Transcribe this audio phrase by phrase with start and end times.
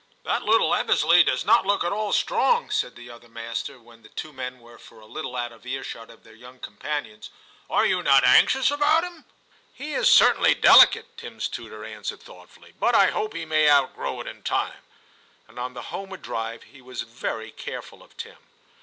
[0.23, 4.09] 'That little Ebbesley does not look at all strong,' said the other master, when the
[4.09, 8.01] two men were for a little out of earshot of their young companions;* are you
[8.01, 9.25] not anxious about him?'
[9.61, 14.25] * He is certainly delicate,' Tim's tutor answered thoughtfully;* but I hope he may outgrow it
[14.25, 14.81] in time,'
[15.47, 18.37] and on the homeward drive he was very careful of Tim.